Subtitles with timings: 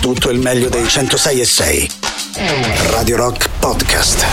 [0.00, 1.90] tutto il meglio dei 106 e 6.
[2.90, 4.24] Radio Rock Podcast.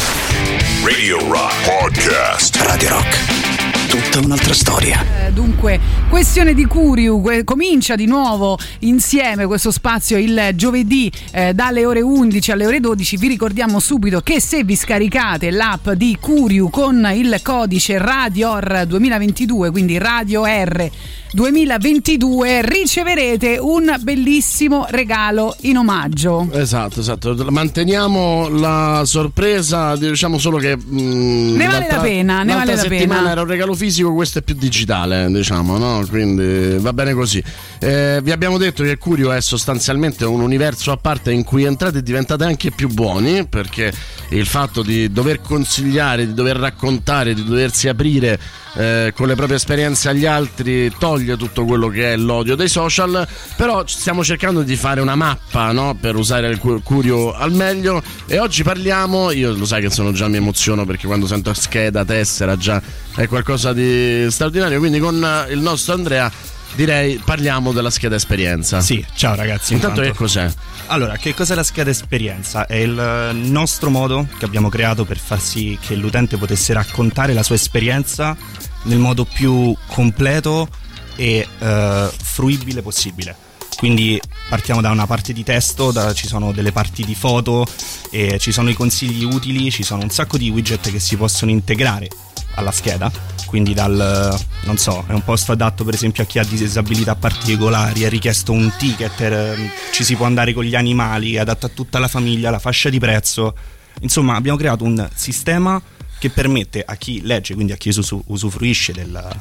[0.83, 2.55] Radio Rock Podcast.
[2.61, 3.87] Radio Rock.
[3.89, 5.03] Tutta un'altra storia.
[5.25, 11.53] Eh, dunque, questione di Curiu que- comincia di nuovo insieme questo spazio il giovedì eh,
[11.53, 13.17] dalle ore 11 alle ore 12.
[13.17, 19.71] Vi ricordiamo subito che se vi scaricate l'app di Curiu con il codice RadioR 2022,
[19.71, 20.89] quindi Radio R
[21.31, 26.47] 2022 riceverete un bellissimo regalo in omaggio.
[26.53, 27.35] Esatto, esatto.
[27.49, 33.31] Manteniamo la sorpresa, diciamo solo che mh, ne vale la pena, ne vale la pena.
[33.31, 36.05] era un regalo fisico, questo è più digitale, diciamo, no?
[36.09, 37.43] Quindi va bene così.
[37.79, 41.99] Eh, vi abbiamo detto che Curio è sostanzialmente un universo a parte in cui entrate
[41.99, 43.91] e diventate anche più buoni, perché
[44.29, 48.39] il fatto di dover consigliare, di dover raccontare, di doversi aprire
[48.75, 53.27] eh, con le proprie esperienze agli altri toglie tutto quello che è l'odio dei social,
[53.55, 55.97] però stiamo cercando di fare una mappa no?
[55.99, 60.27] per usare il Curio al meglio e oggi parliamo, io lo sai che sono già
[60.27, 62.81] mi emoziono perché quando sento scheda, tessera già
[63.15, 66.31] è qualcosa di straordinario, quindi con il nostro Andrea
[66.75, 68.81] direi parliamo della scheda esperienza.
[68.81, 69.73] Sì, ciao ragazzi.
[69.73, 70.11] Intanto, intanto.
[70.11, 70.51] che cos'è?
[70.87, 72.65] Allora, che cos'è la scheda esperienza?
[72.65, 77.43] È il nostro modo che abbiamo creato per far sì che l'utente potesse raccontare la
[77.43, 78.37] sua esperienza
[78.83, 80.69] nel modo più completo
[81.17, 83.35] e uh, fruibile possibile.
[83.77, 87.67] Quindi partiamo da una parte di testo, da, ci sono delle parti di foto,
[88.09, 92.09] ci sono i consigli utili, ci sono un sacco di widget che si possono integrare
[92.55, 93.11] alla scheda.
[93.45, 98.01] Quindi dal, non so, è un posto adatto per esempio a chi ha disabilità particolari,
[98.01, 101.69] è richiesto un ticket, ehm, ci si può andare con gli animali, è adatto a
[101.69, 103.55] tutta la famiglia, la fascia di prezzo.
[104.01, 105.81] Insomma, abbiamo creato un sistema
[106.19, 107.95] che permette a chi legge, quindi a chi
[108.25, 109.33] usufruisce della,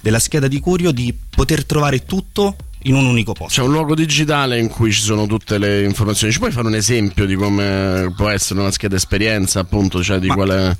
[0.00, 3.60] della scheda di Curio, di poter trovare tutto in un unico posto.
[3.60, 6.32] C'è un luogo digitale in cui ci sono tutte le informazioni.
[6.32, 10.28] Ci puoi fare un esempio di come può essere una scheda esperienza, appunto, cioè di
[10.28, 10.76] Ma, quale.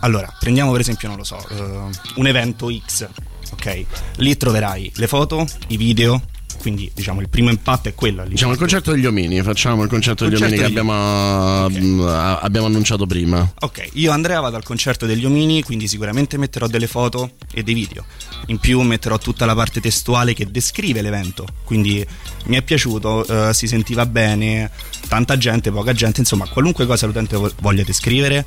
[0.00, 3.08] Allora, prendiamo per esempio, non lo so, uh, un evento X,
[3.52, 3.84] ok?
[4.16, 6.20] Lì troverai le foto, i video,
[6.58, 8.24] quindi diciamo il primo impatto è quello.
[8.26, 11.80] Diciamo il concetto degli omini, facciamo il concetto, il degli omini che abbiamo, okay.
[11.80, 13.52] Mm, abbiamo, annunciato prima.
[13.60, 17.74] Ok, io Andrea vado al concerto degli omini, quindi sicuramente metterò delle foto e dei
[17.74, 18.04] video.
[18.46, 22.04] In più metterò tutta la parte testuale che descrive l'evento, quindi
[22.46, 24.70] mi è piaciuto, uh, si sentiva bene,
[25.08, 28.44] tanta gente, poca gente, insomma qualunque cosa l'utente voglia descrivere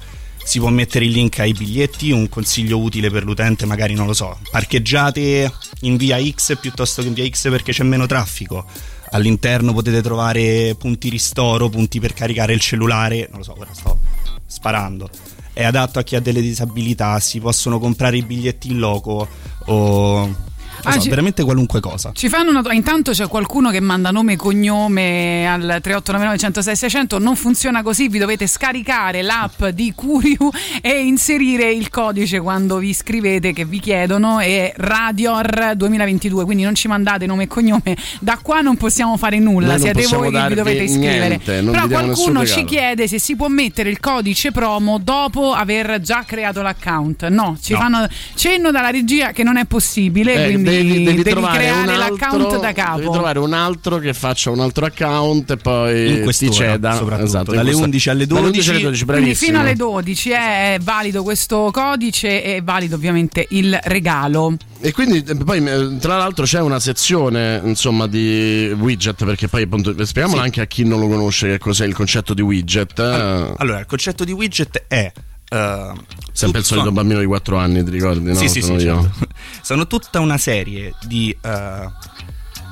[0.47, 4.13] si può mettere il link ai biglietti, un consiglio utile per l'utente, magari non lo
[4.13, 8.65] so, parcheggiate in via X piuttosto che in via X perché c'è meno traffico.
[9.11, 13.99] All'interno potete trovare punti ristoro, punti per caricare il cellulare, non lo so, ora sto
[14.45, 15.09] sparando.
[15.51, 19.27] È adatto a chi ha delle disabilità, si possono comprare i biglietti in loco
[19.65, 20.35] o
[20.83, 22.11] ah, so, ci, veramente qualunque cosa.
[22.13, 27.19] Ci fanno una, intanto c'è qualcuno che manda nome e cognome al 3899 106 600,
[27.19, 30.49] non funziona così, vi dovete scaricare l'app di Curiu
[30.81, 36.75] e inserire il codice quando vi iscrivete che vi chiedono è Radior 2022, quindi non
[36.75, 40.47] ci mandate nome e cognome, da qua non possiamo fare nulla, Noi siete voi che
[40.47, 41.41] vi dovete iscrivere.
[41.45, 46.23] Niente, Però qualcuno ci chiede se si può mettere il codice promo dopo aver già
[46.25, 47.27] creato l'account.
[47.27, 47.79] No, ci no.
[47.79, 51.97] fanno cenno dalla regia che non è possibile, eh, quindi devi, devi, devi creare altro,
[51.97, 52.99] l'account da capo.
[52.99, 57.21] Devi trovare un altro che faccia un altro account e poi in ti ceda.
[57.21, 58.45] Esatto, dalle 11 alle 12.
[58.45, 63.45] 11 alle 12 quindi fino alle 12 è valido questo codice e è valido ovviamente
[63.49, 64.55] il regalo.
[64.79, 69.63] E quindi eh, poi eh, tra l'altro c'è una sezione insomma di widget perché poi
[69.63, 70.45] appunto spieghiamolo sì.
[70.45, 72.99] anche a chi non lo conosce che cos'è il concetto di widget.
[72.99, 75.11] Allora, il concetto di widget è
[75.49, 75.97] Uh,
[76.31, 76.91] Sempre il solito sono...
[76.91, 78.31] bambino di 4 anni, ti ricordi?
[78.31, 78.35] No?
[78.35, 79.27] Sì, sì, sono, sì, certo.
[79.61, 81.91] sono tutta una serie di uh,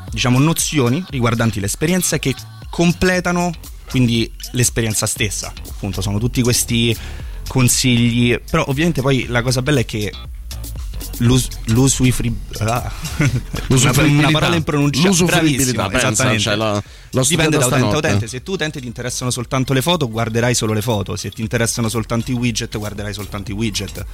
[0.10, 2.34] diciamo nozioni riguardanti l'esperienza che
[2.70, 3.52] completano
[3.90, 5.54] quindi l'esperienza stessa.
[5.70, 6.96] Appunto, sono tutti questi
[7.48, 8.38] consigli.
[8.50, 10.12] Però, ovviamente, poi la cosa bella è che
[12.60, 12.92] ah,
[13.70, 16.40] una, una parola impronunciabile bravissima esattamente.
[16.40, 16.84] cioè la,
[17.28, 18.28] dipende da utente a utente.
[18.28, 21.16] Se tu utente ti interessano soltanto le foto guarderai solo le foto.
[21.16, 24.06] Se ti interessano soltanto i widget guarderai soltanto i widget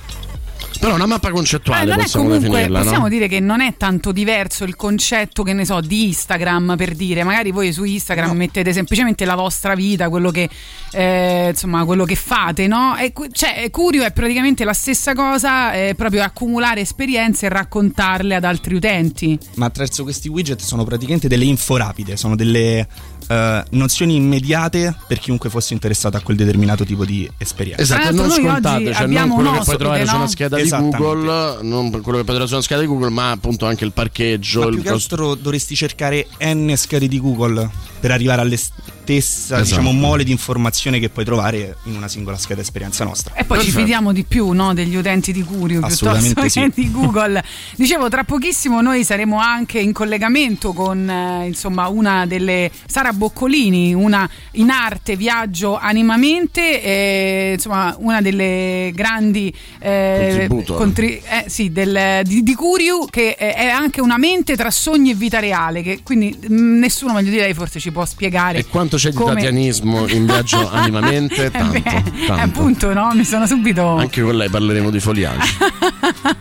[0.79, 2.79] però una mappa concettuale eh, possiamo comunque, definirla.
[2.79, 3.09] Possiamo no?
[3.09, 7.23] dire che non è tanto diverso il concetto, che ne so, di Instagram per dire.
[7.23, 8.33] Magari voi su Instagram no.
[8.33, 10.49] mettete semplicemente la vostra vita, quello che,
[10.91, 12.97] eh, insomma, quello che fate, no?
[12.97, 18.43] E, cioè, Curio è praticamente la stessa cosa, è proprio accumulare esperienze e raccontarle ad
[18.43, 19.37] altri utenti.
[19.55, 22.87] Ma attraverso questi widget sono praticamente delle info rapide, sono delle
[23.31, 27.81] Uh, nozioni immediate per chiunque fosse interessato a quel determinato tipo di esperienza.
[27.81, 30.09] Esatto, non scontate, cioè non quello che puoi trovare no?
[30.09, 33.31] su una scheda scheda di Google, non quello che potrà sulla scheda di Google, ma
[33.31, 34.61] appunto anche il parcheggio.
[34.61, 37.69] Ma il più che altro dovresti cercare N schede di Google
[37.99, 39.63] per arrivare alle stessa Esatto.
[39.63, 43.33] diciamo, mole di informazione che puoi trovare in una singola scheda esperienza nostra.
[43.35, 43.79] E poi ci Perfetto.
[43.79, 46.71] fidiamo di più no, degli utenti di Curio piuttosto che sì.
[46.73, 47.43] di Google.
[47.75, 53.93] Dicevo, tra pochissimo noi saremo anche in collegamento con eh, insomma una delle Sara Boccolini,
[53.93, 60.73] una in arte viaggio animamente, eh, insomma una delle grandi eh, Contributo.
[60.75, 65.11] contri- eh, sì, del- di, di Curio che eh, è anche una mente tra sogni
[65.11, 68.59] e vita reale, che quindi mh, nessuno meglio di lei forse ci può spiegare.
[68.59, 71.45] E quanto c'è di come- tatianismo in viaggio animamente?
[71.45, 72.33] Eh Tanto, beh, tanto.
[72.33, 73.11] appunto, no?
[73.13, 73.85] Mi sono subito.
[73.97, 75.49] Anche con lei parleremo di foliage.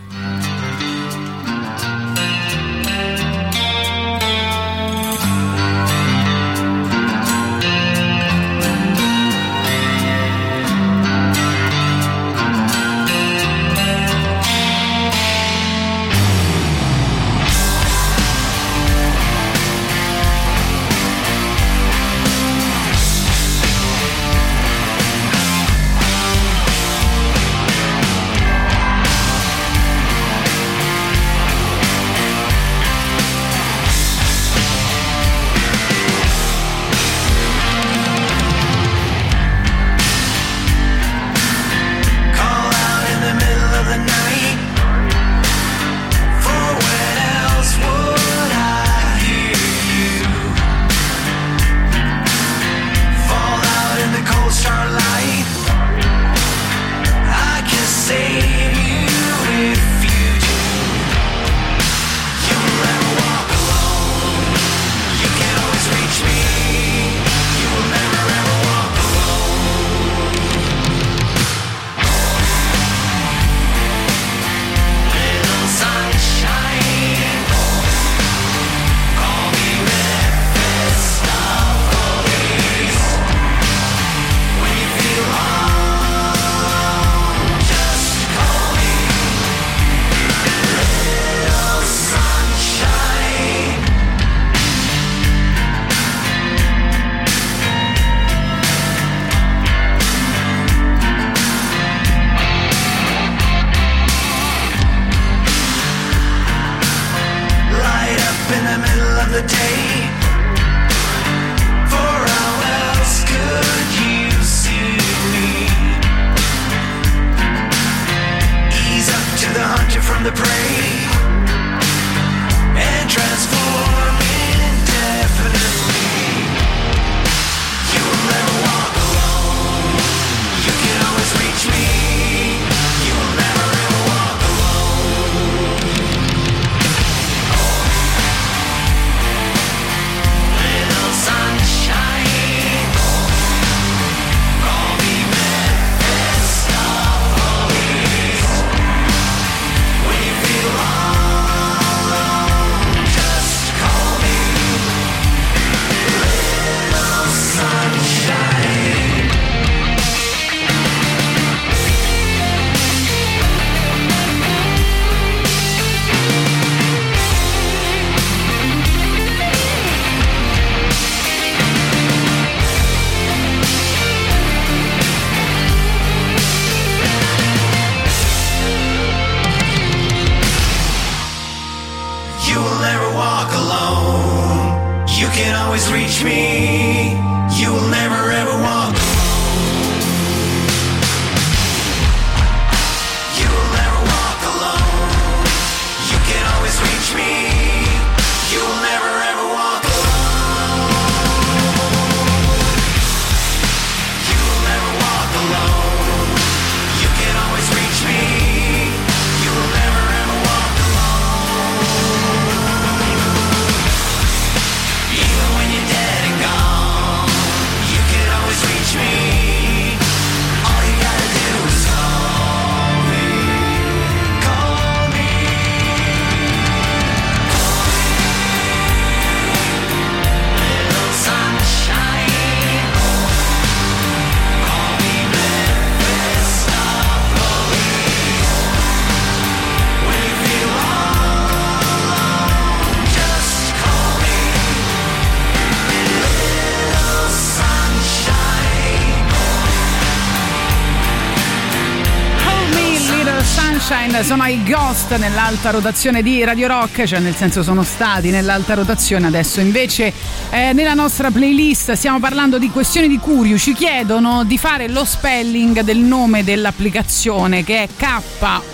[254.23, 259.27] sono i Ghost nell'alta rotazione di Radio Rock, cioè nel senso sono stati nell'alta rotazione,
[259.27, 260.13] adesso invece
[260.49, 265.05] eh, nella nostra playlist stiamo parlando di questioni di curio, ci chiedono di fare lo
[265.05, 268.71] spelling del nome dell'applicazione che è K-U-R-I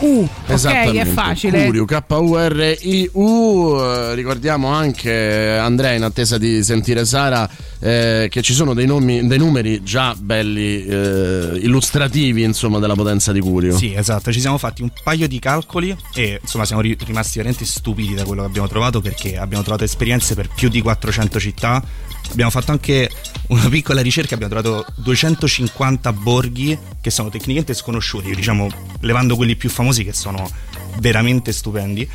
[0.00, 0.64] U, ok?
[0.64, 1.64] È facile.
[1.64, 3.14] Curiu, K-U-R-I-U.
[4.14, 7.48] Ricordiamo anche, Andrea, in attesa di sentire Sara,
[7.80, 13.32] eh, che ci sono dei, nomi, dei numeri già belli, eh, illustrativi, insomma, della potenza
[13.32, 13.76] di Curio.
[13.76, 17.64] Sì, esatto, ci siamo fatti un paio di calcoli e insomma siamo ri- rimasti veramente
[17.64, 21.82] stupidi da quello che abbiamo trovato perché abbiamo trovato esperienze per più di 400 città.
[22.30, 23.10] Abbiamo fatto anche
[23.48, 28.68] una piccola ricerca, abbiamo trovato 250 borghi che sono tecnicamente sconosciuti, diciamo
[29.00, 30.48] levando quelli più famosi che sono
[30.98, 32.08] veramente stupendi.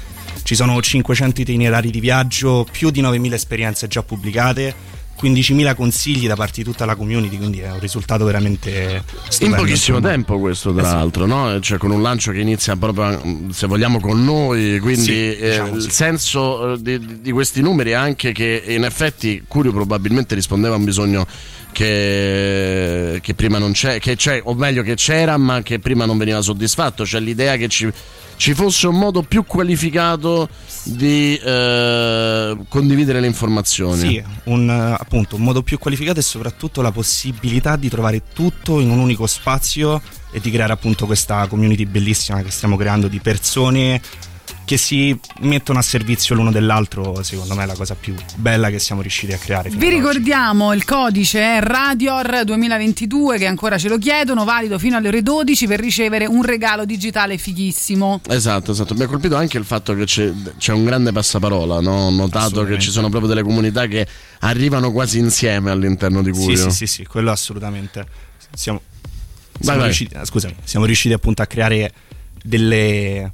[0.44, 4.74] Ci sono 500 itinerari di viaggio, più di 9000 esperienze già pubblicate,
[5.22, 9.56] 15.000 consigli da parte di tutta la community, quindi è un risultato veramente stupendo.
[9.56, 10.92] In pochissimo tempo questo tra Eh sì.
[10.94, 11.60] l'altro, no?
[11.60, 15.76] Cioè con un lancio che inizia proprio, se vogliamo, con noi, quindi Sì, eh, diciamo
[15.76, 15.90] il sì.
[15.92, 20.78] senso eh, di, di questi numeri è anche che in effetti Curio probabilmente rispondeva a
[20.78, 21.26] un bisogno
[21.72, 26.18] che, che prima non c'è, che c'è, o meglio che c'era ma che prima non
[26.18, 27.92] veniva soddisfatto, cioè l'idea che ci,
[28.36, 30.50] ci fosse un modo più qualificato
[30.84, 33.98] di eh, condividere le informazioni.
[34.00, 38.80] Sì, un, eh, appunto, un modo più qualificato e soprattutto la possibilità di trovare tutto
[38.80, 43.20] in un unico spazio e di creare appunto questa community bellissima che stiamo creando di
[43.20, 44.02] persone
[44.66, 48.80] che si mettono a servizio l'uno dell'altro, secondo me è la cosa più bella che
[48.80, 49.70] siamo riusciti a creare.
[49.70, 49.90] Vi oggi.
[49.90, 55.22] ricordiamo il codice è Radior 2022 che ancora ce lo chiedono, valido fino alle ore
[55.22, 58.22] 12 per ricevere un regalo digitale fighissimo.
[58.28, 58.94] Esatto, esatto.
[58.94, 61.82] Mi ha colpito anche il fatto che c'è, c'è un grande passaparola.
[61.82, 61.92] No?
[61.92, 64.08] Ho notato che ci sono proprio delle comunità che
[64.40, 66.70] arrivano quasi insieme all'interno di Sì, Curio.
[66.70, 68.06] sì, sì, sì, quello assolutamente.
[68.54, 68.82] Siamo,
[69.60, 69.88] siamo vai.
[69.88, 71.92] riusciti, ah, scusami, siamo riusciti appunto a creare
[72.44, 73.32] delle,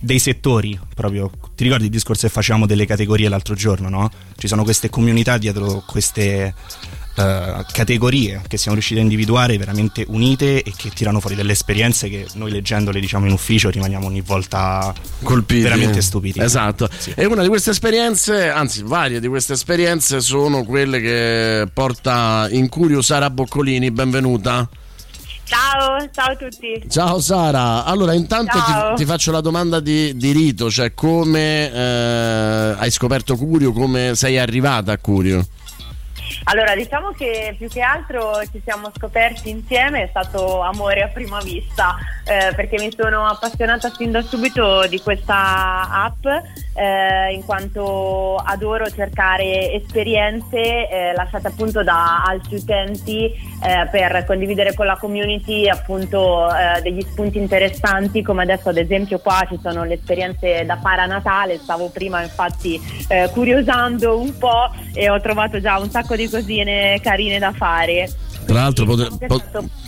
[0.00, 1.30] dei settori proprio.
[1.54, 4.10] Ti ricordi il discorso che facevamo delle categorie l'altro giorno, no?
[4.36, 6.54] Ci sono queste comunità dietro queste
[7.16, 12.08] eh, categorie che siamo riusciti a individuare veramente unite e che tirano fuori delle esperienze
[12.08, 15.60] che noi leggendole diciamo in ufficio rimaniamo ogni volta colpiti.
[15.60, 16.40] veramente stupiti.
[16.40, 16.88] Esatto.
[16.96, 17.12] Sì.
[17.14, 22.68] E una di queste esperienze, anzi, varie di queste esperienze sono quelle che porta in
[22.68, 23.90] Curio Sara Boccolini.
[23.90, 24.68] Benvenuta.
[25.50, 26.80] Ciao, ciao a tutti.
[26.88, 27.84] Ciao Sara.
[27.84, 33.34] Allora, intanto ti, ti faccio la domanda di, di rito, cioè come eh, hai scoperto
[33.34, 35.44] Curio, come sei arrivata a Curio?
[36.44, 41.38] Allora, diciamo che più che altro ci siamo scoperti insieme, è stato amore a prima
[41.40, 46.24] vista, eh, perché mi sono appassionata fin da subito di questa app,
[46.74, 54.74] eh, in quanto adoro cercare esperienze eh, lasciate appunto da altri utenti eh, per condividere
[54.74, 59.84] con la community appunto eh, degli spunti interessanti, come adesso ad esempio qua ci sono
[59.84, 65.20] le esperienze da fare a Natale, stavo prima infatti eh, curiosando un po' e ho
[65.20, 68.10] trovato già un sacco di cosine carine da fare.
[68.46, 69.42] Tra l'altro potre- po-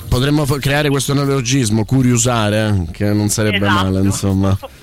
[0.09, 3.85] potremmo creare questo neologismo, curiosare, eh, che non sarebbe Esatto.
[3.85, 4.59] male, insomma.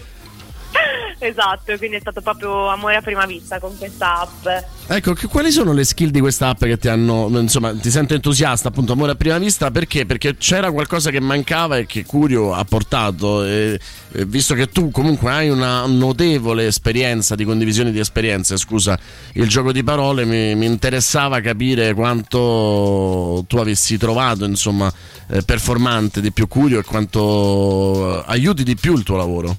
[1.22, 4.48] Esatto, quindi è stato proprio amore a prima vista con questa app.
[4.88, 8.14] Ecco, che- quali sono le skill di questa app che ti hanno, insomma, ti sento
[8.14, 10.06] entusiasta, appunto, amore a prima vista, perché?
[10.06, 13.78] Perché c'era qualcosa che mancava e che Curio ha portato, e,
[14.14, 18.98] e visto che tu comunque hai una notevole esperienza di condivisione di esperienze, scusa
[19.34, 24.92] il gioco di parole, mi, mi interessava capire quanto tu avessi trovato, insomma,
[25.28, 29.58] eh, performante di più Curio e quanto eh, aiuti di più il tuo lavoro.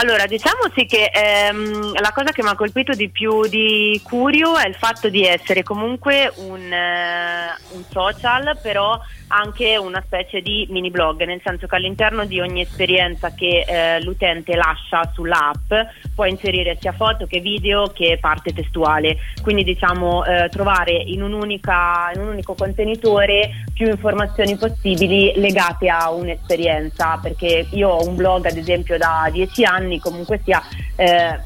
[0.00, 4.56] Allora, diciamo sì che ehm, la cosa che mi ha colpito di più di Curio
[4.56, 8.96] è il fatto di essere comunque un, eh, un social, però
[9.28, 14.02] anche una specie di mini blog, nel senso che all'interno di ogni esperienza che eh,
[14.02, 15.72] l'utente lascia sull'app
[16.14, 19.18] può inserire sia foto che video che parte testuale.
[19.42, 27.18] Quindi diciamo eh, trovare in, in un unico contenitore più informazioni possibili legate a un'esperienza,
[27.22, 30.62] perché io ho un blog ad esempio da dieci anni, comunque sia
[30.96, 31.38] eh,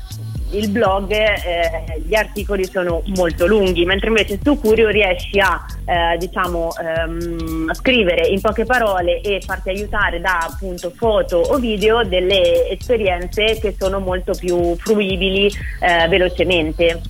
[0.53, 6.17] il blog, eh, gli articoli sono molto lunghi, mentre invece su Curio riesci a eh,
[6.19, 12.69] diciamo ehm, scrivere in poche parole e farti aiutare da appunto foto o video delle
[12.71, 15.47] esperienze che sono molto più fruibili
[15.81, 17.01] eh, velocemente.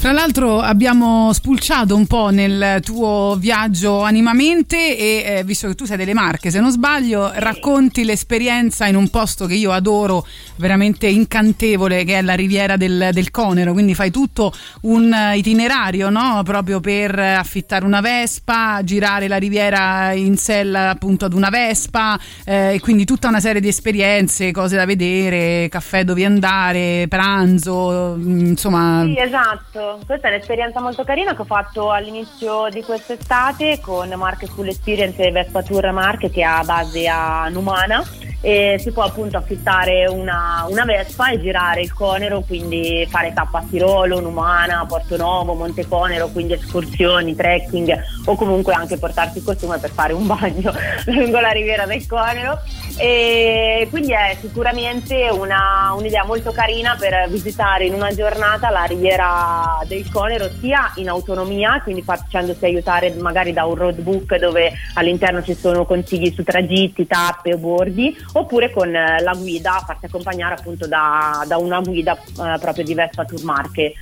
[0.00, 5.84] Tra l'altro abbiamo spulciato un po' nel tuo viaggio animamente e eh, visto che tu
[5.84, 11.06] sei delle Marche, se non sbaglio, racconti l'esperienza in un posto che io adoro, veramente
[11.06, 16.40] incantevole, che è la riviera del, del Conero, quindi fai tutto un eh, itinerario, no?
[16.44, 22.74] Proprio per affittare una Vespa, girare la riviera in sella appunto ad una Vespa eh,
[22.74, 28.46] e quindi tutta una serie di esperienze, cose da vedere, caffè dove andare, pranzo, mm,
[28.46, 29.04] insomma...
[29.04, 29.69] Sì, esatto.
[29.72, 35.22] Questa è un'esperienza molto carina che ho fatto all'inizio di quest'estate con Marche Full Experience
[35.22, 38.02] e Vespa Tour Marche che ha base a Numana
[38.40, 43.58] e si può appunto affittare una, una Vespa e girare il Conero, quindi fare tappa
[43.58, 49.44] a Tirolo, Numana, Porto Novo, Monte Conero, quindi escursioni, trekking o comunque anche portarsi il
[49.44, 50.72] costume per fare un bagno
[51.06, 52.58] lungo la riviera del Conero.
[52.96, 59.78] E quindi è sicuramente una- un'idea molto carina per visitare in una giornata la riviera
[59.86, 65.54] del Conero sia in autonomia, quindi facendosi aiutare magari da un roadbook dove all'interno ci
[65.54, 70.86] sono consigli su tragitti, tappe o bordi, oppure con eh, la guida, farsi accompagnare appunto
[70.86, 73.94] da, da una guida eh, proprio di Vespa Tour Marche.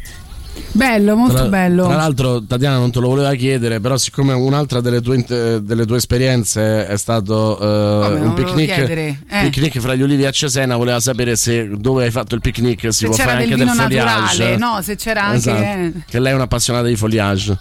[0.72, 1.86] Bello, molto Tra, bello.
[1.86, 5.98] tra l'altro, Tatiana non te lo voleva chiedere, però, siccome un'altra delle tue, delle tue
[5.98, 8.70] esperienze è stato eh, un picnic?
[8.70, 9.16] Eh.
[9.28, 12.92] picnic fra gli ulivi a Cesena, voleva sapere se dove hai fatto il picnic si
[12.92, 14.38] se può c'era fare del anche del vino foliage.
[14.38, 15.38] naturale, no, se c'era anche...
[15.38, 15.92] Esatto, eh.
[16.08, 17.58] Che lei è un'appassionata di foliage.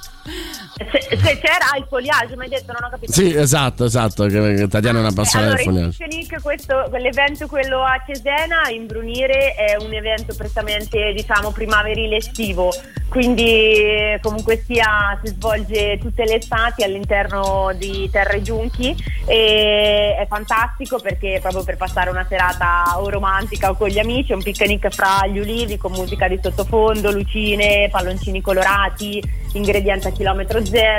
[0.75, 3.11] Se, se c'era il foliage, mi hai detto, non ho capito.
[3.11, 4.25] Sì, esatto, esatto.
[4.25, 6.03] Che, Tatiana è un'appassionata allora, di il foliage.
[6.03, 12.73] Picnic, questo, l'evento quello a Cesena, in Brunire, è un evento prettamente diciamo primaverile estivo,
[13.09, 18.95] quindi eh, comunque sia si svolge tutte le estati all'interno di Terre Giunchi
[19.25, 24.31] e è fantastico perché proprio per passare una serata o romantica o con gli amici,
[24.31, 29.21] è un picnic fra gli ulivi con musica di sottofondo, lucine, palloncini colorati,
[29.53, 30.96] ingredienti a chilometro zero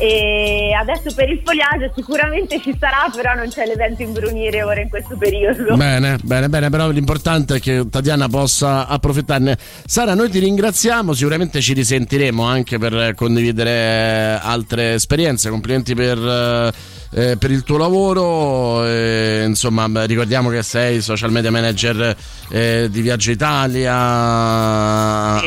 [0.00, 4.80] e adesso per il foliage sicuramente ci sarà però non c'è l'evento in Brunire ora
[4.80, 9.56] in questo periodo Bene, bene, bene, però l'importante è che Tatiana possa approfittarne.
[9.86, 15.50] Sara, noi ti ringraziamo, sicuramente ci risentiremo anche per condividere altre esperienze.
[15.50, 16.72] Complimenti per, eh,
[17.12, 18.84] eh, per il tuo lavoro.
[18.86, 22.16] eh, insomma, ricordiamo che sei social media manager
[22.50, 23.94] eh, di Viaggio Italia,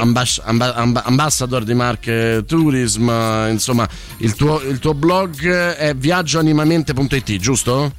[0.02, 3.10] ambas- amba- amba- ambassador di Marche Tourism.
[3.50, 7.94] insomma, il tuo, il tuo blog è viaggioanimamente.it, giusto?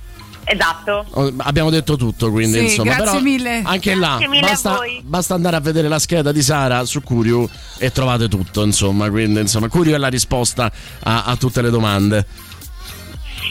[0.44, 2.94] esatto Oh, Abbiamo detto tutto, quindi Sì, insomma.
[2.96, 3.62] grazie però mille.
[3.64, 5.00] Anche Grazie là mille a basta, voi.
[5.04, 7.48] basta andare a vedere la scheda di Sara su Curio
[7.78, 8.64] e trovate tutto.
[8.64, 10.70] Insomma, quindi insomma, Curio è la risposta
[11.04, 12.26] a, a tutte le domande.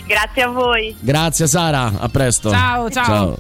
[0.06, 2.50] grazie a voi Grazie Sara, a presto.
[2.52, 3.38] Ciao, ciao.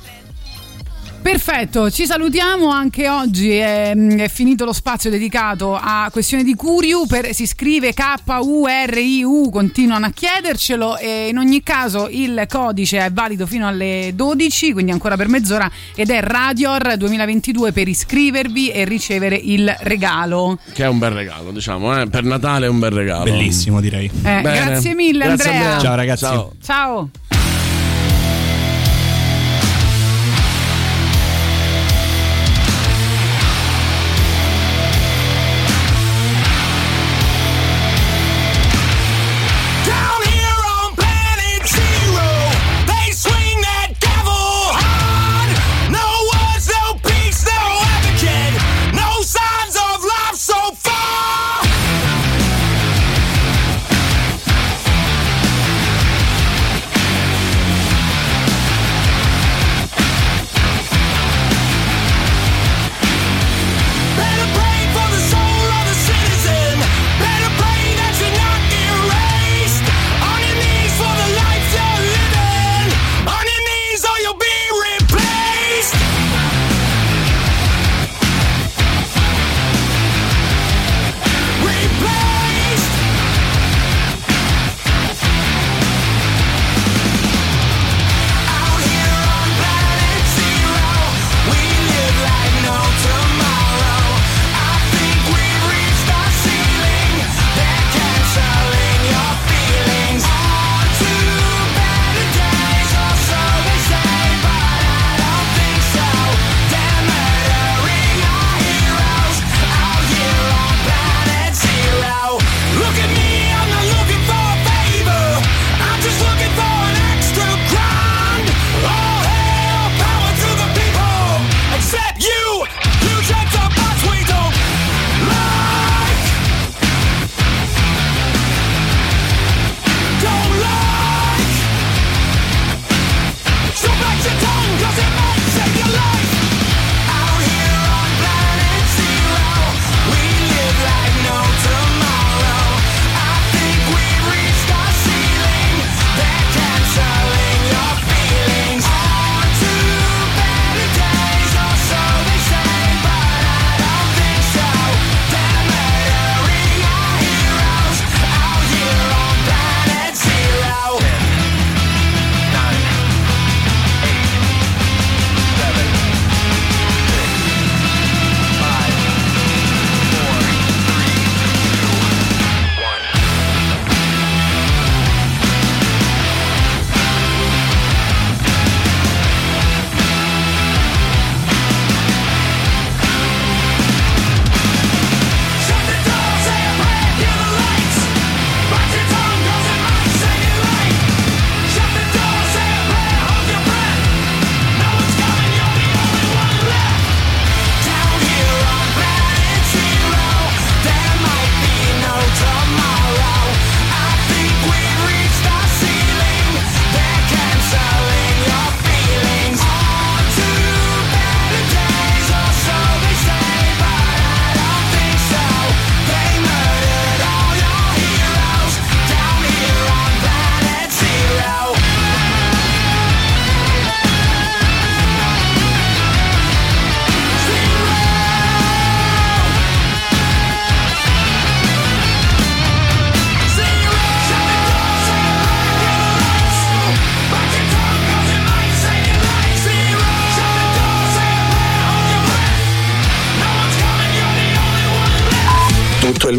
[1.21, 3.51] Perfetto, ci salutiamo anche oggi.
[3.51, 7.05] È, è finito lo spazio dedicato a questione di Curiu.
[7.05, 10.97] Per, si scrive K-U-R-I-U, continuano a chiedercelo.
[10.97, 15.69] E in ogni caso il codice è valido fino alle 12, quindi ancora per mezz'ora.
[15.93, 20.57] Ed è Radior 2022 per iscrivervi e ricevere il regalo.
[20.73, 22.07] Che è un bel regalo, diciamo, eh?
[22.07, 23.25] per Natale è un bel regalo.
[23.25, 24.09] Bellissimo, direi.
[24.23, 25.79] Eh, grazie mille, Grazie, Andrea.
[25.79, 26.23] Ciao, ragazzi.
[26.23, 26.53] Ciao.
[26.63, 27.09] Ciao.